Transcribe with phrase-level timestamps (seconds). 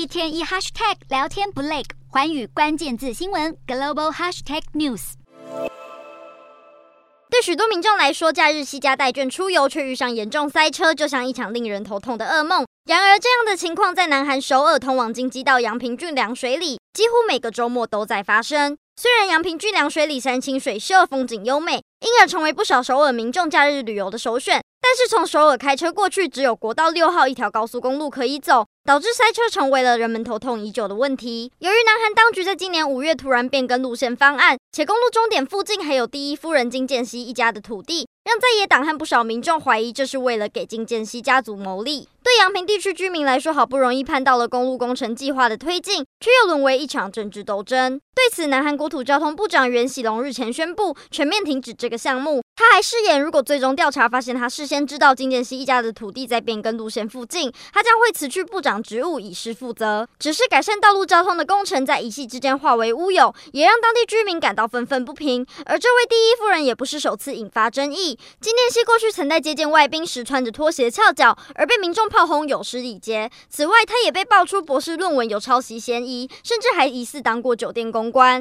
[0.00, 5.12] 一天一 hashtag 聊天不累，环宇关键字新闻 global hashtag news。
[7.28, 12.64] 对许多民众来说，假日西家带眷出游，却遇上严重塞车，就像一场令人头痛的噩梦。
[12.86, 18.78] 然而，这样的情况在南韩首尔通往京畿道阳平郡凉水里，几乎每个周末都在发生。
[18.96, 24.62] 虽然阳平郡凉水里山清水秀，风景优美，因而成为不少首尔民众假日旅游的首选。
[24.90, 31.52] 但是从首尔开车过去，只有国道六号一条高速公路可以走，导致塞车成为了人们头痛已久的问题。
[31.60, 42.08] 由于南韩当局在今年五月突然变更路线方案，且公路终点附近还有第一夫人金建熙一家的土地，让在野党和不少民众怀疑这是为了给金建熙家族牟利。
[42.24, 48.00] 对阳平地区居民来说，好不容易盼到了公路工程计划的推进，却又沦为一场政治斗争。
[48.20, 52.42] 对此，南韩国土交通部长元喜龙日前宣布全面停止这个项目。
[52.54, 60.06] 他还誓言，如果最终调查发现他事先知道金建熙一家的土地在变更路线附近，他将会辞去部长职务以示负责。
[60.18, 65.46] 只是改善道路交通的工程在一夕之间化为乌有，也让当地居民感到愤愤不平。
[65.64, 68.18] 而这位第一夫人也不是首次引发争议。
[68.42, 73.30] 金建熙过去曾在接见外宾时穿着拖鞋翘脚，而被民众炮轰有失礼节。
[73.48, 78.38] 此外，他也被爆出博士论文有抄袭嫌疑，甚至还疑似当过酒店工关。